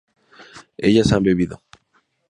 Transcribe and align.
¿ellas 0.87 1.11
han 1.13 1.21
bebido? 1.27 1.55